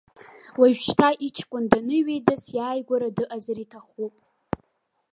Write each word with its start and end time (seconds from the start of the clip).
Уажәшьҭа, 0.59 1.09
иҷкәын 1.27 1.65
даныҩеидас, 1.71 2.43
иааигәара 2.57 3.15
дыҟазар 3.15 3.57
иҭахуп. 3.63 4.15